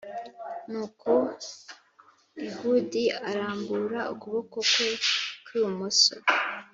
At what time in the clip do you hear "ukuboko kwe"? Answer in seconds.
4.13-4.89